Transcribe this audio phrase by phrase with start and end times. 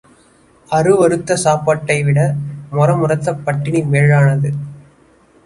[0.69, 2.19] அருவருத்த சாப்பாட்டை விட
[2.71, 4.51] மொரமொரத்த பட்டினி மேலானது.